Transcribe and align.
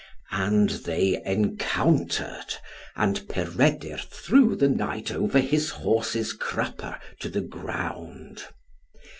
And 0.31 0.71
they 0.71 1.21
encountered, 1.27 2.55
and 2.95 3.19
Peredur 3.29 3.99
threw 3.99 4.55
the 4.55 4.67
knight 4.67 5.11
over 5.11 5.37
his 5.39 5.69
horse's 5.69 6.33
crupper 6.33 6.97
to 7.19 7.29
the 7.29 7.41
ground. 7.41 8.45